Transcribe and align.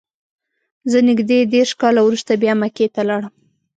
زه 0.91 0.99
نږدې 1.09 1.39
دېرش 1.53 1.71
کاله 1.81 2.01
وروسته 2.03 2.31
بیا 2.41 2.53
مکې 2.61 2.85
ته 2.93 3.01
لاړم. 3.09 3.33